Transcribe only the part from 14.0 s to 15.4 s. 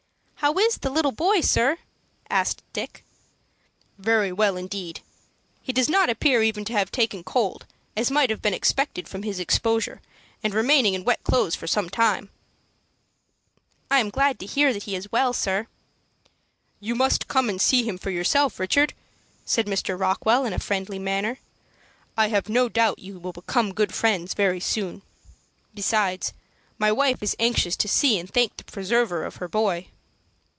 glad to hear that he is well,